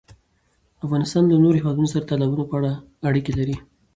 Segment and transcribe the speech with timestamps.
[0.85, 2.71] افغانستان له نورو هېوادونو سره د تالابونو په اړه
[3.09, 3.55] اړیکې لري.